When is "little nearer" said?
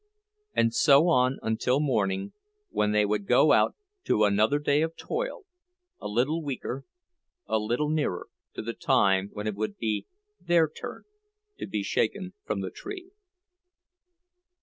7.59-8.27